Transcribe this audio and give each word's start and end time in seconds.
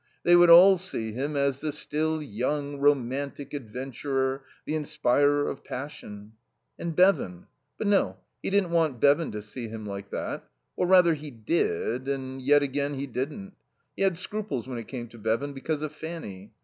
They 0.23 0.35
would 0.35 0.49
all 0.49 0.77
see 0.79 1.11
him 1.11 1.35
as 1.35 1.59
the 1.59 1.71
still 1.71 2.23
young, 2.23 2.79
romantic 2.79 3.53
adventurer, 3.53 4.43
the 4.65 4.73
inspirer 4.73 5.47
of 5.47 5.63
passion. 5.63 6.31
And 6.79 6.95
Bevan 6.95 7.45
But 7.77 7.85
no, 7.85 8.17
he 8.41 8.49
didn't 8.49 8.71
want 8.71 8.99
Bevan 8.99 9.31
to 9.33 9.43
see 9.43 9.67
him 9.67 9.85
like 9.85 10.09
that. 10.09 10.43
Or 10.75 10.87
rather, 10.87 11.13
he 11.13 11.29
did, 11.29 12.07
and 12.07 12.41
yet 12.41 12.63
again 12.63 12.95
he 12.95 13.05
didn't. 13.05 13.53
He 13.95 14.01
had 14.01 14.17
scruples 14.17 14.67
when 14.67 14.79
it 14.79 14.87
came 14.87 15.07
to 15.09 15.19
Bevan, 15.19 15.53
because 15.53 15.83
of 15.83 15.91
Fanny. 15.91 16.51